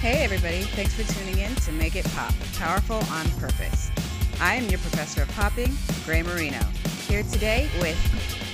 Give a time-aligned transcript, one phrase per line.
[0.00, 0.62] Hey, everybody.
[0.62, 3.90] Thanks for tuning in to Make It Pop Powerful on Purpose.
[4.40, 5.76] I am your professor of popping,
[6.06, 6.58] Gray Marino,
[7.06, 7.98] here today with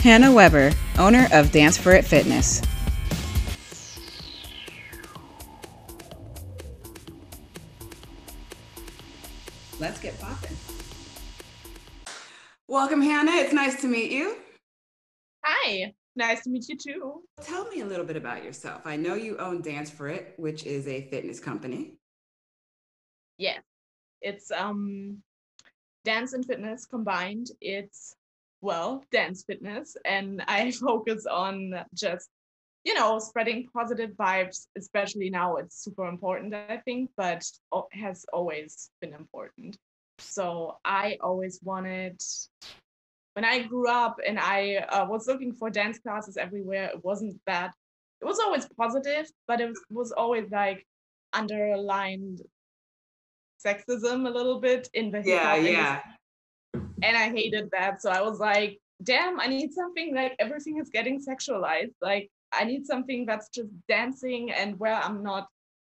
[0.01, 2.61] Hannah Weber, owner of Dance for It Fitness.
[9.79, 10.57] Let's get popping.
[12.67, 13.31] Welcome, Hannah.
[13.31, 14.37] It's nice to meet you.
[15.45, 17.23] Hi, nice to meet you too.
[17.43, 18.83] Tell me a little bit about yourself.
[18.85, 21.99] I know you own Dance for It, which is a fitness company.
[23.39, 23.59] Yeah,
[24.23, 25.23] it's um
[26.05, 27.49] dance and fitness combined.
[27.61, 28.15] It's
[28.61, 32.31] well, dance fitness and I focus on just
[32.87, 37.45] you know, spreading positive vibes, especially now it's super important, I think, but
[37.91, 39.77] has always been important.
[40.19, 42.23] So I always wanted
[43.37, 47.39] when I grew up and I uh, was looking for dance classes everywhere, it wasn't
[47.47, 47.73] that.
[48.23, 50.87] It was always positive, but it was, was always like
[51.35, 52.41] underlined
[53.65, 56.01] sexism a little bit in the yeah, yeah.
[56.73, 58.01] And I hated that.
[58.01, 61.93] So I was like, damn, I need something like everything is getting sexualized.
[62.01, 65.47] Like I need something that's just dancing and where I'm not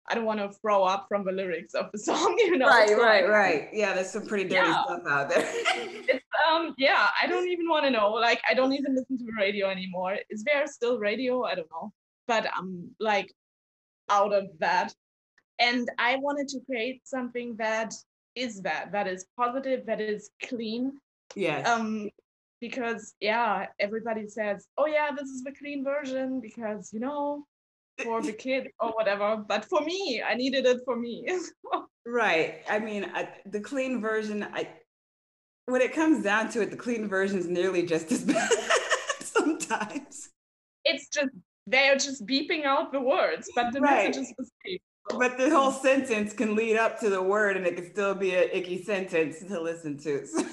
[0.09, 2.67] I don't want to throw up from the lyrics of the song, you know.
[2.67, 3.69] Right, right, right.
[3.71, 4.83] Yeah, there's some pretty dirty yeah.
[4.83, 6.19] stuff out there.
[6.47, 8.11] um yeah, I don't even want to know.
[8.11, 10.17] Like I don't even listen to the radio anymore.
[10.29, 11.43] Is there still radio?
[11.43, 11.91] I don't know.
[12.27, 13.33] But I'm like
[14.09, 14.93] out of that.
[15.59, 17.93] And I wanted to create something that
[18.35, 20.93] is that, that is positive, that is clean.
[21.35, 21.67] Yes.
[21.67, 22.09] Um,
[22.61, 27.45] because yeah, everybody says, oh yeah, this is the clean version because you know
[28.03, 29.37] for the kid or whatever.
[29.37, 31.27] But for me, I needed it for me.
[32.05, 32.61] right.
[32.69, 34.69] I mean, I, the clean version, I
[35.69, 38.49] when it comes down to it, the clean version is nearly just as bad
[39.21, 40.29] sometimes.
[40.83, 41.29] It's just
[41.67, 44.07] they are just beeping out the words, but the right.
[44.07, 44.79] message is the same.
[45.17, 48.35] But the whole sentence can lead up to the word, and it can still be
[48.35, 50.25] an icky sentence to listen to.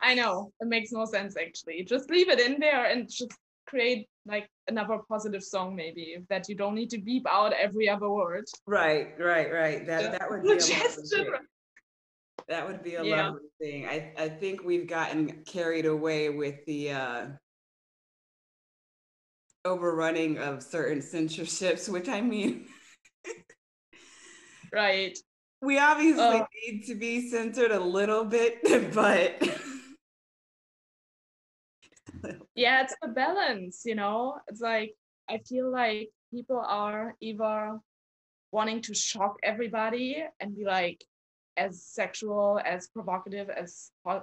[0.00, 1.84] I know it makes no sense actually.
[1.84, 3.32] Just leave it in there and just
[3.66, 8.10] create like another positive song maybe that you don't need to beep out every other
[8.10, 11.32] word right right right that that would be thing.
[12.48, 13.26] That would be a yeah.
[13.26, 13.86] lovely thing.
[13.86, 17.26] I i think we've gotten carried away with the uh
[19.64, 22.66] overrunning of certain censorships which i mean
[24.72, 25.16] right.
[25.62, 28.58] we obviously uh, need to be censored a little bit
[28.94, 29.42] but
[32.54, 34.36] yeah it's a balance you know?
[34.48, 34.94] It's like
[35.30, 37.78] i feel like people are either
[38.52, 41.02] wanting to shock everybody and be like
[41.56, 44.20] as sexual as provocative as uh,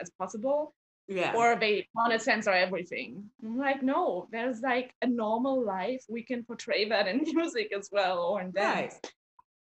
[0.00, 0.74] as possible
[1.08, 6.04] yeah or they want to censor everything i'm like no there's like a normal life
[6.08, 9.12] we can portray that in music as well or in dance right.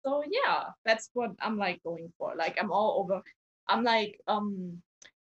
[0.04, 3.22] so yeah that's what i'm like going for like i'm all over
[3.70, 4.82] i'm like um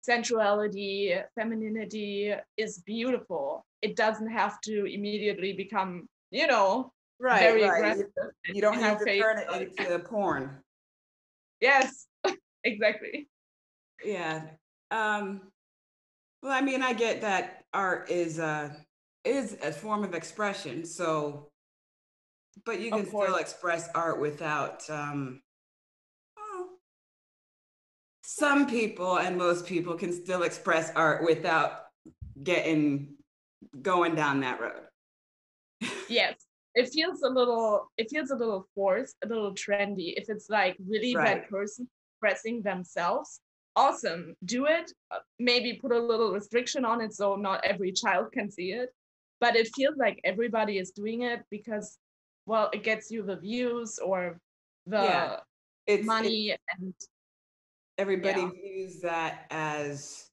[0.04, 3.64] sensuality, femininity is beautiful.
[3.82, 7.76] It doesn't have to immediately become, you know, right, very right.
[7.76, 8.06] aggressive.
[8.46, 9.22] You, you don't have to face.
[9.22, 10.58] turn it into porn.
[11.64, 12.06] Yes,
[12.64, 13.26] exactly.
[14.04, 14.42] Yeah.
[14.90, 15.40] Um,
[16.42, 18.68] well, I mean, I get that art is uh
[19.24, 20.84] is a form of expression.
[20.84, 21.48] So,
[22.66, 25.40] but you can still express art without um
[28.26, 31.86] some people and most people can still express art without
[32.42, 33.14] getting
[33.80, 34.82] going down that road.
[36.10, 36.34] yes.
[36.74, 40.14] It feels a little it feels a little forced, a little trendy.
[40.16, 41.42] If it's like really right.
[41.42, 43.40] that person expressing themselves,
[43.76, 44.34] awesome.
[44.44, 44.90] Do it.
[45.10, 48.90] Uh, maybe put a little restriction on it so not every child can see it.
[49.40, 51.98] But it feels like everybody is doing it because
[52.46, 54.38] well, it gets you the views or
[54.86, 55.36] the yeah.
[55.86, 56.94] it's, money it's, and
[57.98, 58.50] everybody yeah.
[58.50, 60.30] views that as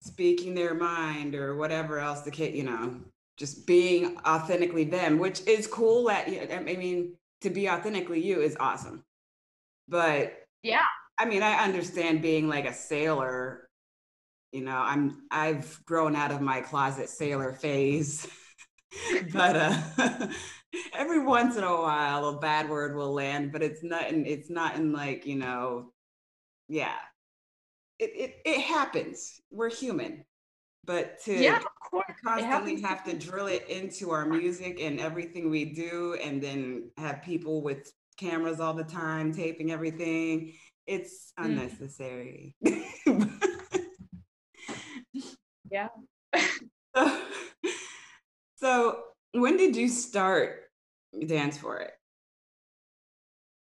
[0.00, 3.00] speaking their mind or whatever else the kid, you know,
[3.38, 6.10] just being authentically them, which is cool.
[6.10, 9.04] At I mean, to be authentically you is awesome.
[9.88, 10.84] But yeah,
[11.18, 13.68] I mean, I understand being like a sailor.
[14.52, 18.26] You know, I'm I've grown out of my closet sailor phase,
[19.32, 20.28] but uh,
[20.92, 23.52] every once in a while a bad word will land.
[23.52, 25.92] But it's not, in, it's not in like you know
[26.68, 26.96] yeah
[27.98, 30.24] it, it, it happens we're human
[30.84, 31.60] but to yeah,
[32.24, 37.22] constantly have to drill it into our music and everything we do and then have
[37.22, 40.52] people with cameras all the time taping everything
[40.86, 41.44] it's mm.
[41.44, 42.54] unnecessary
[45.70, 45.88] yeah
[46.94, 47.22] so,
[48.56, 48.98] so
[49.32, 50.60] when did you start
[51.26, 51.92] dance for it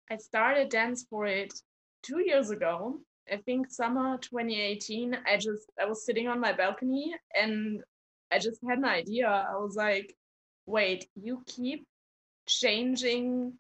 [0.10, 1.54] I started dance for it
[2.02, 3.00] two years ago.
[3.32, 5.18] I think summer 2018.
[5.26, 7.84] I just I was sitting on my balcony and
[8.32, 9.28] I just had an idea.
[9.28, 10.16] I was like,
[10.66, 11.86] wait, you keep
[12.48, 13.54] changing.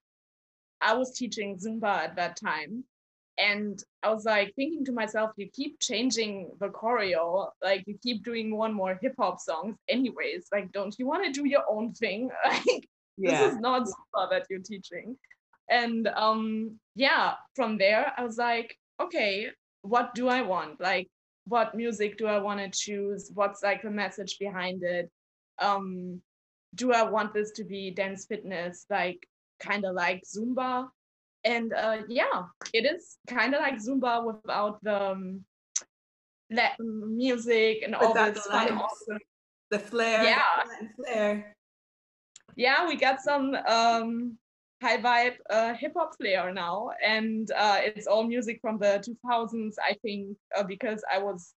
[0.82, 2.84] I was teaching Zumba at that time.
[3.40, 8.24] And I was like thinking to myself, you keep changing the choreo, like you keep
[8.24, 10.48] doing one more hip hop songs, anyways.
[10.52, 12.30] Like, don't you want to do your own thing?
[13.20, 13.42] Like, yeah.
[13.42, 15.18] this is not Zumba that you're teaching.
[15.70, 19.48] And um, yeah, from there, I was like, okay,
[19.82, 20.80] what do I want?
[20.80, 21.08] Like,
[21.46, 23.32] what music do I want to choose?
[23.34, 25.10] What's like the message behind it?
[25.60, 26.22] Um,
[26.76, 29.28] do I want this to be dance fitness, like
[29.60, 30.88] kind of like Zumba?
[31.44, 35.46] And uh, yeah, it is kind of like Zumba without the um,
[36.52, 38.74] Latin music and all this fun.
[38.74, 39.20] Awesome.
[39.70, 41.56] The flair, yeah, the flair.
[42.56, 44.38] Yeah, we got some um,
[44.82, 49.76] high vibe uh, hip hop player now, and uh, it's all music from the 2000s,
[49.84, 51.54] I think, uh, because I was,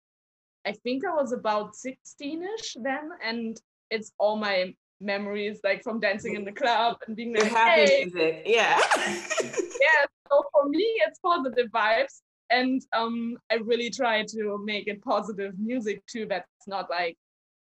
[0.66, 6.34] I think I was about 16ish then, and it's all my memories like from dancing
[6.34, 8.04] in the club and being like, happy hey.
[8.04, 8.78] music, yeah.
[8.98, 10.06] yeah.
[10.30, 12.20] So for me, it's positive vibes,
[12.50, 16.26] and um, I really try to make it positive music too.
[16.26, 17.16] That's not like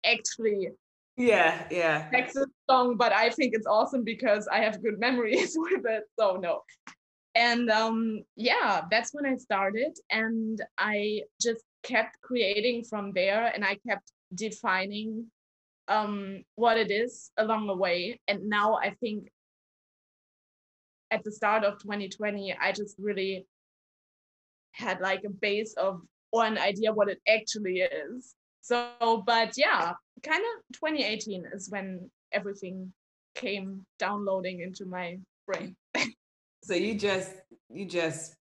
[0.04, 0.68] actually
[1.16, 5.84] yeah yeah Texas song, but I think it's awesome because I have good memories with
[5.86, 6.04] it.
[6.18, 6.62] So no.
[7.36, 13.64] And um, yeah, that's when I started, and I just kept creating from there, and
[13.64, 15.26] I kept defining
[15.88, 18.20] um, what it is along the way.
[18.28, 19.28] And now I think
[21.10, 23.46] at the start of 2020, I just really
[24.72, 26.02] had like a base of
[26.32, 28.34] or an idea what it actually is.
[28.64, 32.94] So, but yeah, kind of 2018 is when everything
[33.34, 35.76] came downloading into my brain.
[36.64, 37.30] so you just
[37.68, 38.34] you just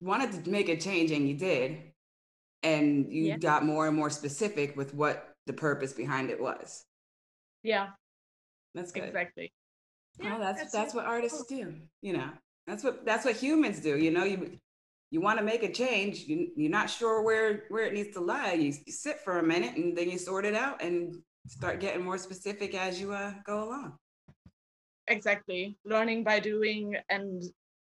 [0.00, 1.78] wanted to make a change and you did.
[2.64, 3.36] And you yeah.
[3.36, 6.84] got more and more specific with what the purpose behind it was.
[7.62, 7.90] Yeah.
[8.74, 9.04] That's good.
[9.04, 9.52] Exactly.
[10.20, 11.72] Oh, yeah, oh, that's that's, that's what artists do.
[12.02, 12.30] You know,
[12.66, 13.96] that's what that's what humans do.
[13.96, 14.58] You know, you
[15.10, 16.20] you want to make a change.
[16.26, 18.52] You, you're not sure where where it needs to lie.
[18.52, 21.16] You, you sit for a minute and then you sort it out and
[21.48, 23.94] start getting more specific as you uh, go along.
[25.08, 27.42] Exactly, learning by doing, and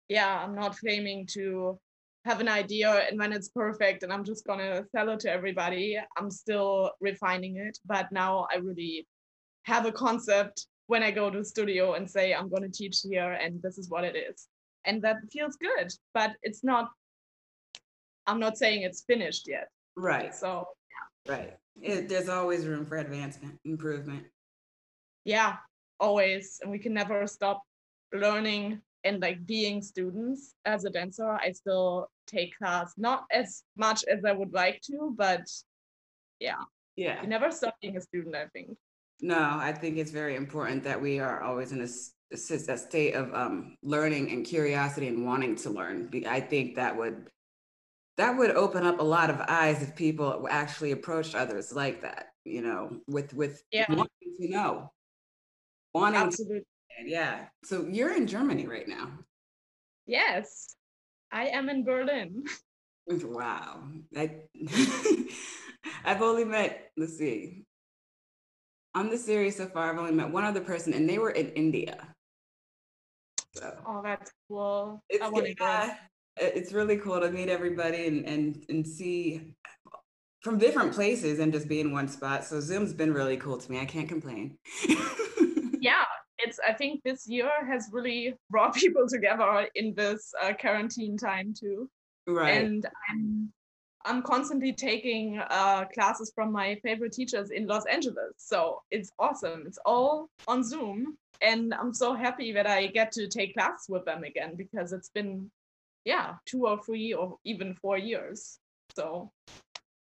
[0.08, 1.78] yeah, I'm not claiming to
[2.24, 5.98] have an idea and when it's perfect and I'm just gonna sell it to everybody.
[6.16, 9.06] I'm still refining it, but now I really
[9.64, 13.32] have a concept when I go to the studio and say I'm gonna teach here
[13.32, 14.48] and this is what it is.
[14.84, 16.90] And that feels good, but it's not
[18.30, 19.68] I'm not saying it's finished yet.
[19.96, 20.34] Right.
[20.34, 20.66] So
[21.26, 21.32] yeah.
[21.34, 21.56] Right.
[21.82, 24.24] It, there's always room for advancement, improvement.
[25.24, 25.56] Yeah,
[25.98, 26.60] always.
[26.62, 27.62] And we can never stop
[28.12, 34.04] learning and like being students as a dancer i still take class not as much
[34.12, 35.42] as i would like to but
[36.38, 36.62] yeah
[36.96, 38.76] yeah you never stop being a student i think
[39.20, 41.88] no i think it's very important that we are always in a,
[42.32, 46.94] a, a state of um, learning and curiosity and wanting to learn i think that
[46.96, 47.30] would
[48.16, 52.28] that would open up a lot of eyes if people actually approached others like that
[52.44, 53.86] you know with with yeah.
[53.88, 54.90] wanting to know
[55.94, 56.64] wanting Absolutely.
[57.04, 57.46] Yeah.
[57.64, 59.10] So you're in Germany right now.
[60.06, 60.74] Yes,
[61.32, 62.44] I am in Berlin.
[63.12, 63.88] Wow.
[64.16, 64.36] I,
[66.04, 67.64] I've only met, let's see,
[68.94, 71.48] on the series so far, I've only met one other person, and they were in
[71.48, 72.14] India.
[73.56, 75.02] So, oh, that's cool.
[75.08, 75.96] It's, yeah,
[76.36, 79.54] it's really cool to meet everybody and, and, and see
[80.42, 82.44] from different places and just be in one spot.
[82.44, 83.78] So Zoom's been really cool to me.
[83.78, 84.56] I can't complain.
[85.80, 86.04] yeah,
[86.42, 91.54] it's i think this year has really brought people together in this uh, quarantine time
[91.58, 91.88] too
[92.26, 93.52] right and i'm
[94.04, 99.64] i'm constantly taking uh, classes from my favorite teachers in los angeles so it's awesome
[99.66, 104.04] it's all on zoom and i'm so happy that i get to take classes with
[104.04, 105.50] them again because it's been
[106.04, 108.58] yeah two or three or even four years
[108.96, 109.30] so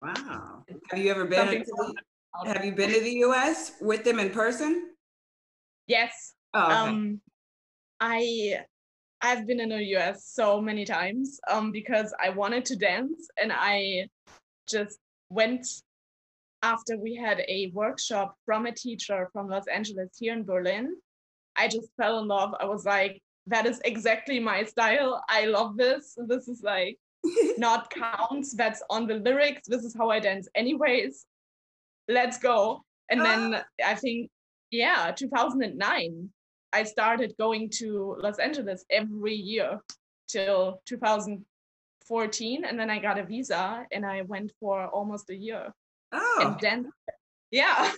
[0.02, 1.94] wow have you ever been to,
[2.46, 4.94] have you been to the us with them in person
[5.86, 6.34] Yes.
[6.54, 6.74] Oh, okay.
[6.74, 7.20] Um,
[8.00, 8.60] I
[9.20, 13.52] I've been in the US so many times um, because I wanted to dance and
[13.52, 14.08] I
[14.68, 14.98] just
[15.30, 15.66] went
[16.62, 20.96] after we had a workshop from a teacher from Los Angeles here in Berlin.
[21.56, 22.54] I just fell in love.
[22.58, 25.22] I was like, that is exactly my style.
[25.28, 26.16] I love this.
[26.26, 26.98] This is like
[27.58, 28.54] not counts.
[28.54, 29.68] That's on the lyrics.
[29.68, 31.26] This is how I dance, anyways.
[32.08, 32.82] Let's go.
[33.10, 33.64] And then ah.
[33.84, 34.30] I think
[34.70, 36.30] yeah 2009
[36.74, 39.78] I started going to Los Angeles every year
[40.28, 45.72] till 2014, and then I got a visa and I went for almost a year.
[46.10, 46.90] Oh, And then,
[47.52, 47.92] yeah,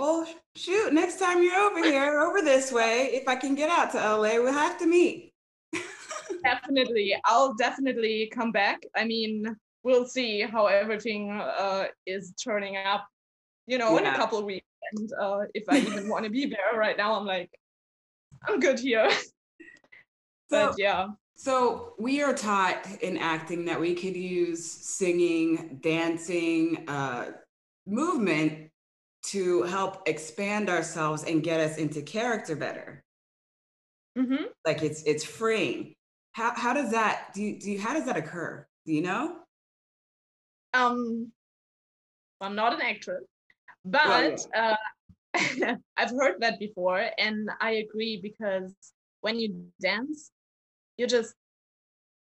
[0.00, 0.26] well,
[0.56, 0.94] shoot.
[0.94, 4.42] Next time you're over here, over this way, if I can get out to LA,
[4.42, 5.34] we'll have to meet.
[6.42, 7.14] definitely.
[7.26, 8.82] I'll definitely come back.
[8.96, 9.44] I mean,
[9.82, 13.06] we'll see how everything uh, is turning up,
[13.66, 14.66] you know, in a couple of weeks.
[14.92, 17.50] And uh, if I even want to be there right now, I'm like,
[18.48, 19.10] I'm good here.
[19.10, 21.08] So, but yeah.
[21.36, 27.32] so we are taught in acting that we could use singing, dancing, uh,
[27.86, 28.69] movement
[29.22, 33.02] to help expand ourselves and get us into character better.
[34.16, 35.94] hmm Like it's it's freeing.
[36.32, 38.66] How how does that do you, do you, how does that occur?
[38.86, 39.36] Do you know?
[40.72, 41.32] Um,
[42.40, 43.24] I'm not an actress,
[43.84, 44.76] but uh,
[45.96, 48.74] I've heard that before, and I agree because
[49.20, 50.30] when you dance,
[50.96, 51.34] you just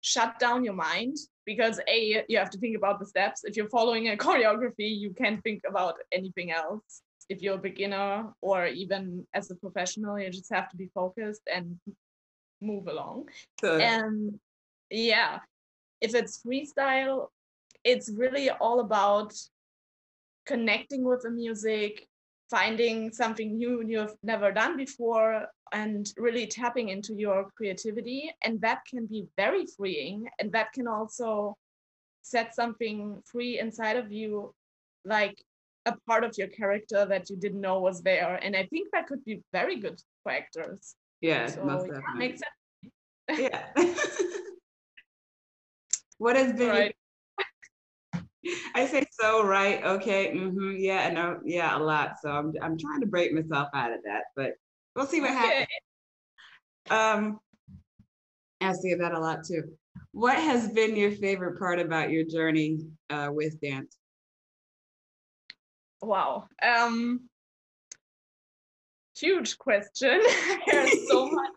[0.01, 3.45] shut down your mind because a you have to think about the steps.
[3.45, 7.03] If you're following a choreography, you can't think about anything else.
[7.29, 11.43] If you're a beginner or even as a professional, you just have to be focused
[11.53, 11.79] and
[12.65, 13.29] move along
[13.61, 14.39] So, and
[14.91, 15.39] yeah
[16.01, 17.29] if it's freestyle
[17.85, 19.35] it's really all about
[20.47, 22.09] connecting with the music
[22.51, 28.81] finding something new you've never done before and really tapping into your creativity and that
[28.89, 31.57] can be very freeing and that can also
[32.23, 34.55] set something free inside of you
[35.05, 35.43] like
[35.87, 39.07] a part of your character that you didn't know was there and i think that
[39.07, 42.19] could be very good for actors yeah, so most yeah, definitely.
[42.19, 42.55] makes sense
[43.29, 43.65] Yeah.
[46.19, 46.69] what has been?
[46.69, 46.97] right
[48.75, 49.85] I say so, right?
[49.85, 50.33] Okay.
[50.35, 51.11] mm-hmm, yeah.
[51.11, 51.41] No.
[51.45, 51.77] Yeah.
[51.77, 52.15] A lot.
[52.23, 54.53] So I'm I'm trying to break myself out of that, but
[54.95, 55.67] we'll see what happens.
[56.91, 57.41] Um,
[58.61, 59.63] I see that a lot too.
[60.13, 63.97] What has been your favorite part about your journey uh, with dance?
[66.03, 66.45] Wow.
[66.63, 67.29] Um
[69.19, 70.21] huge question.
[70.67, 71.51] There's so much.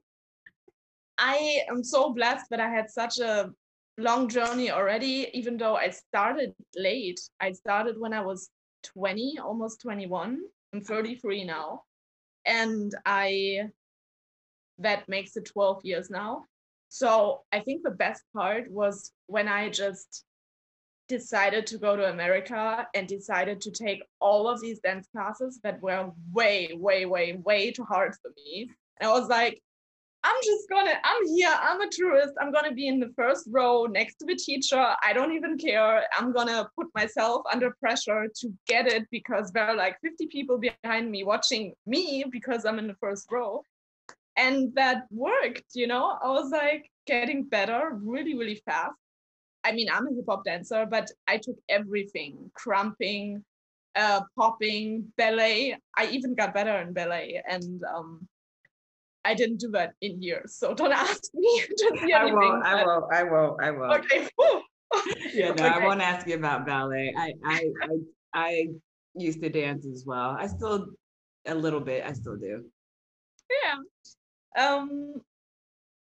[1.17, 3.51] I am so blessed that I had such a
[3.98, 7.20] long journey already, even though I started late.
[7.39, 8.50] I started when I was
[8.94, 10.39] 20, almost 21.
[10.74, 11.84] I'm 33 now.
[12.46, 13.70] And I
[14.80, 16.44] that makes it 12 years now.
[16.89, 20.24] So I think the best part was when I just
[21.08, 25.82] decided to go to America and decided to take all of these dance classes that
[25.82, 28.70] were way, way, way, way too hard for me.
[29.00, 29.62] And I was like,
[30.27, 33.86] I'm just gonna, I'm here, I'm a tourist, I'm gonna be in the first row
[33.86, 34.86] next to the teacher.
[35.01, 36.03] I don't even care.
[36.17, 40.57] I'm gonna put myself under pressure to get it because there are like 50 people
[40.57, 43.63] behind me watching me because I'm in the first row.
[44.36, 46.17] And that worked, you know?
[46.22, 48.96] I was like getting better really, really fast.
[49.63, 53.46] I mean, I'm a hip hop dancer, but I took everything crumping,
[53.96, 55.77] uh, popping, ballet.
[55.96, 57.41] I even got better in ballet.
[57.48, 58.27] And um,
[59.27, 60.55] I didn't do that in years.
[60.55, 62.65] So don't ask me to see I won't.
[62.65, 63.05] I won't.
[63.13, 63.63] I won't.
[63.63, 64.05] I won't.
[64.05, 64.29] Okay.
[65.34, 65.51] Yeah.
[65.51, 67.13] No, I won't ask you about ballet.
[67.17, 67.89] I I I,
[68.34, 68.67] I
[69.15, 70.36] used to dance as well.
[70.39, 70.88] I still
[71.46, 72.05] a little bit.
[72.05, 72.72] I still do.
[73.63, 73.75] yeah
[74.65, 75.22] um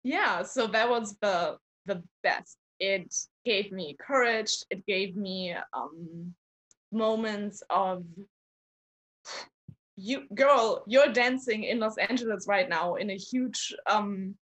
[0.02, 6.34] yeah so that was the the best it gave me courage it gave me um
[6.92, 8.04] moments of
[10.00, 14.34] you girl you're dancing in los angeles right now in a huge um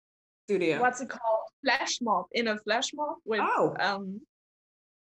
[0.47, 0.79] Studio.
[0.81, 3.75] what's it called flash mob in a flash mob with Oh.
[3.79, 4.21] um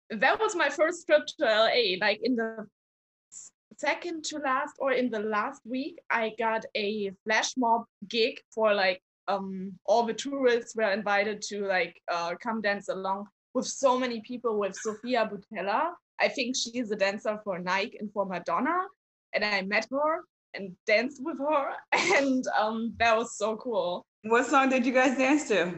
[0.09, 1.67] that was my first trip to la
[2.05, 2.65] like in the
[3.77, 8.73] second to last or in the last week i got a flash mob gig for
[8.73, 13.99] like um all the tourists were invited to like uh come dance along with so
[13.99, 18.77] many people with sofia boutella i think she's a dancer for nike and for madonna
[19.33, 20.23] and i met her
[20.57, 21.73] and danced with her
[22.17, 25.73] and um that was so cool What song did you guys dance to?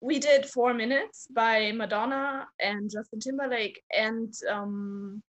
[0.00, 5.22] we did four minutes by Madonna and Justin Timberlake and um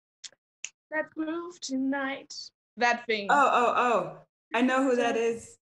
[0.91, 2.33] that groove tonight.
[2.77, 3.27] That thing.
[3.31, 4.19] Oh, oh, oh.
[4.55, 5.57] I know who that is.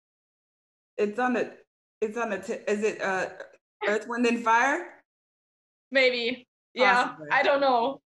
[0.98, 1.54] It's on the
[2.02, 3.28] it's on the t- is it uh
[3.88, 4.88] Earth, Wind and Fire?
[5.92, 6.48] Maybe.
[6.74, 7.16] Yeah.
[7.32, 8.02] I don't know.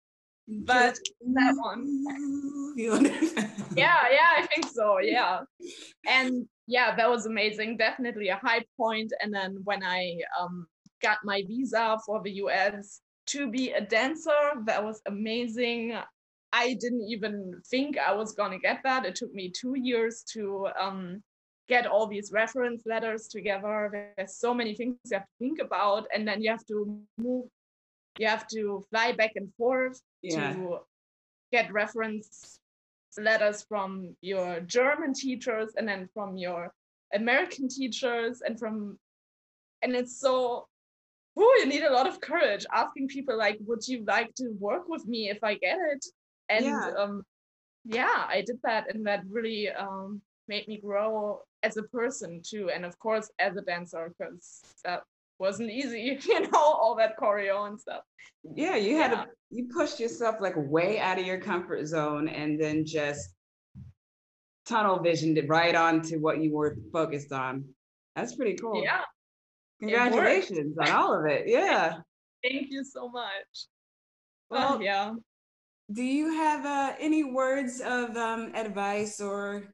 [0.48, 2.04] But Just that one.
[3.78, 5.00] Yeah, yeah, I think so.
[5.00, 5.42] Yeah.
[6.08, 7.78] And yeah, that was amazing.
[7.78, 9.14] Definitely a high point.
[9.22, 10.68] And then when I um
[11.02, 15.94] got my visa for the US to be a dancer, that was amazing.
[16.54, 19.06] I didn't even think I was gonna get that.
[19.06, 21.22] It took me two years to um
[21.70, 24.12] get all these reference letters together.
[24.18, 27.46] There's so many things you have to think about, and then you have to move.
[28.18, 30.54] You have to fly back and forth yeah.
[30.54, 30.80] to
[31.52, 32.60] get reference
[33.18, 36.72] letters from your German teachers and then from your
[37.14, 38.98] American teachers and from
[39.82, 40.68] and it's so
[41.38, 44.88] oh you need a lot of courage asking people like would you like to work
[44.88, 46.06] with me if I get it
[46.50, 46.92] and yeah.
[46.98, 47.24] um
[47.86, 52.70] yeah I did that and that really um made me grow as a person too
[52.70, 55.04] and of course as a dancer because that
[55.40, 58.02] wasn't easy you know all that choreo and stuff.
[58.56, 59.24] Yeah you had yeah.
[59.24, 63.30] to you pushed yourself like way out of your comfort zone and then just
[64.66, 67.64] tunnel visioned it right on to what you were focused on.
[68.16, 68.84] That's pretty cool.
[68.84, 69.02] Yeah.
[69.80, 71.44] Congratulations on all of it.
[71.48, 71.98] Yeah.
[72.44, 73.68] Thank you so much.
[74.50, 75.14] Well yeah.
[75.92, 79.74] do you have uh, any words of um, advice or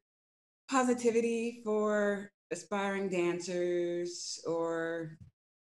[0.70, 5.18] positivity for aspiring dancers or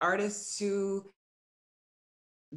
[0.01, 1.12] artists who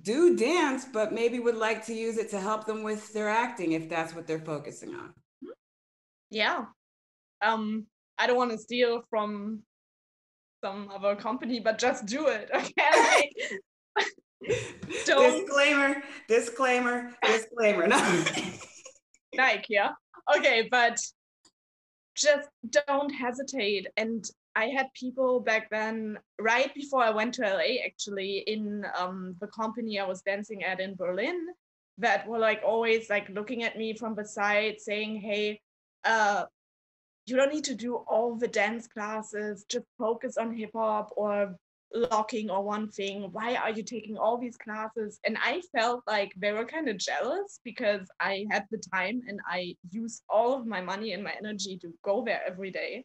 [0.00, 3.72] do dance but maybe would like to use it to help them with their acting
[3.72, 5.12] if that's what they're focusing on.
[6.30, 6.66] Yeah.
[7.42, 7.86] Um
[8.18, 9.62] i don't want to steal from
[10.62, 13.30] some other company but just do it okay?
[15.06, 18.24] Disclaimer disclaimer disclaimer no
[19.36, 19.90] like yeah.
[20.36, 20.98] Okay but
[22.16, 22.48] just
[22.88, 24.24] don't hesitate and
[24.56, 29.46] I had people back then, right before I went to LA, actually, in um, the
[29.46, 31.46] company I was dancing at in Berlin,
[31.98, 35.60] that were like always like looking at me from the side, saying, "Hey,
[36.04, 36.46] uh,
[37.26, 39.64] you don't need to do all the dance classes.
[39.68, 41.54] Just focus on hip hop or
[41.92, 43.28] locking or one thing.
[43.32, 46.98] Why are you taking all these classes?" And I felt like they were kind of
[46.98, 51.34] jealous because I had the time and I used all of my money and my
[51.38, 53.04] energy to go there every day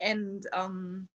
[0.00, 1.08] and um,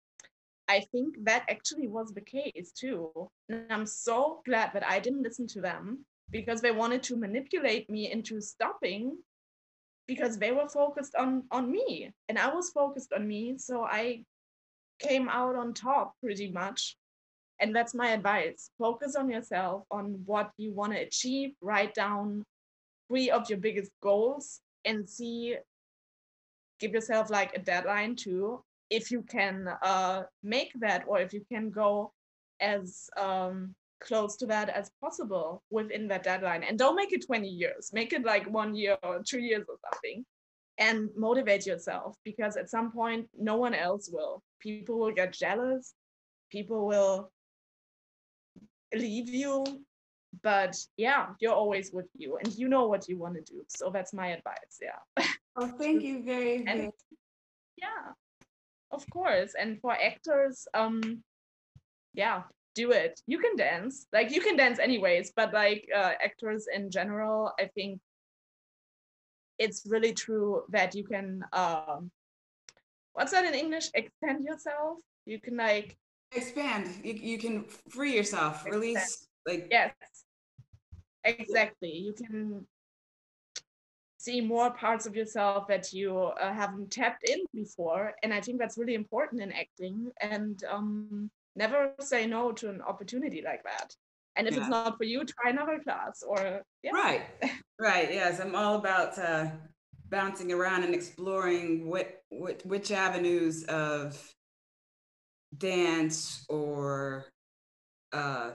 [0.69, 3.11] I think that actually was the case too.
[3.49, 7.91] And I'm so glad that I didn't listen to them because they wanted to manipulate
[7.91, 9.19] me into stopping
[10.09, 13.59] because they were focused on on me and I was focused on me.
[13.59, 14.25] So I
[14.99, 16.97] came out on top pretty much.
[17.61, 18.71] And that's my advice.
[18.79, 21.53] Focus on yourself, on what you want to achieve.
[21.61, 22.43] Write down
[23.09, 25.57] three of your biggest goals and see
[26.81, 31.43] give yourself like a deadline too if you can uh, make that or if you
[31.51, 32.13] can go
[32.61, 36.63] as um, close to that as possible within that deadline.
[36.63, 37.91] And don't make it 20 years.
[37.93, 40.25] Make it like one year or two years or something
[40.79, 44.43] and motivate yourself because at some point no one else will.
[44.61, 45.95] People will get jealous.
[46.51, 47.31] People will
[48.95, 49.65] leave you.
[50.43, 53.63] But yeah you're always with you and you know what you want to do.
[53.69, 55.27] So that's my advice yeah.
[55.57, 56.91] Oh thank you very, and,
[57.77, 58.13] yeah
[58.93, 61.23] of course and for actors um
[62.15, 62.43] yeah
[62.75, 63.21] do it.
[63.27, 64.07] You can dance.
[64.15, 68.01] Like you can dance anyways but like uh, actors in general i think
[69.59, 72.11] it's really true that you can um
[73.13, 73.91] what's that in english?
[73.95, 74.99] Extend yourself?
[75.27, 75.97] You can like
[76.33, 76.89] expand.
[77.05, 78.75] You, you can free yourself expand.
[78.75, 79.93] release like yes.
[81.25, 81.93] Exactly.
[81.93, 82.67] You can
[84.23, 88.59] see more parts of yourself that you uh, haven't tapped in before and i think
[88.59, 93.95] that's really important in acting and um, never say no to an opportunity like that
[94.37, 94.61] and if yeah.
[94.61, 96.93] it's not for you try another class or yeah.
[96.93, 97.23] right
[97.81, 99.47] right yes i'm all about uh,
[100.09, 104.35] bouncing around and exploring what, what which avenues of
[105.59, 107.27] dance or
[108.13, 108.51] uh,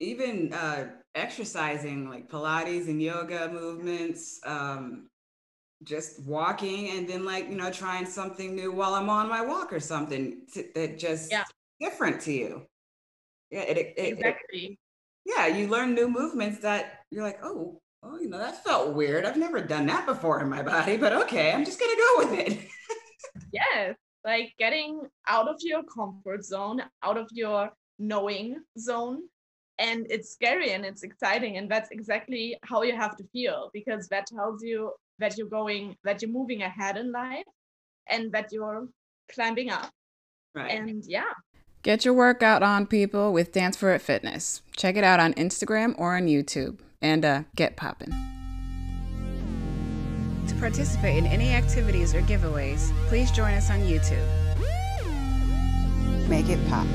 [0.00, 5.08] even uh, exercising like Pilates and yoga movements, um,
[5.84, 9.72] just walking and then like, you know, trying something new while I'm on my walk
[9.72, 11.44] or something to, that just yeah.
[11.80, 12.66] different to you.
[13.50, 14.58] Yeah, it, it, exactly.
[14.58, 14.78] It,
[15.24, 19.24] yeah, you learn new movements that you're like, oh, oh, you know, that felt weird.
[19.24, 22.38] I've never done that before in my body, but okay, I'm just gonna go with
[22.38, 22.68] it.
[23.52, 23.94] yes,
[24.24, 29.22] like getting out of your comfort zone, out of your knowing zone,
[29.82, 34.08] and it's scary and it's exciting and that's exactly how you have to feel because
[34.08, 37.44] that tells you that you're going that you're moving ahead in life
[38.08, 38.88] and that you're
[39.32, 39.90] climbing up.
[40.54, 40.70] Right.
[40.70, 41.32] And yeah.
[41.82, 44.62] Get your workout on people with dance for it fitness.
[44.76, 48.12] Check it out on instagram or on youtube and uh, get popping
[50.48, 54.26] to participate in any activities or giveaways please join us on youtube.
[56.28, 56.86] Make it pop